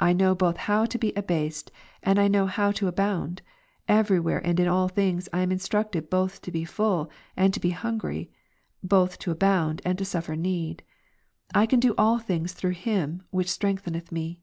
[0.00, 1.70] ^^'/ know both how to be abased,
[2.02, 3.40] and I know how to abound;
[3.88, 7.60] every ivhere and in all things I am instructed both to be fully and to
[7.60, 8.30] be hungry;
[8.82, 10.82] both to abound, and to suffer need.
[11.54, 14.42] I can do all things through Him which strengtheneth me.